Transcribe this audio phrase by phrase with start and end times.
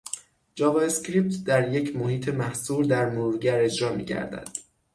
[0.55, 4.49] جاواسکریپت در یک محیط محصور در مرورگر اجرا میگردد